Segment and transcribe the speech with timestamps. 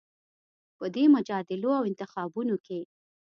[0.77, 2.79] په دې مجادلو او انتخابونو کې